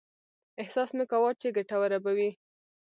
[0.61, 2.29] احساس مې کاوه چې ګټوره به وي.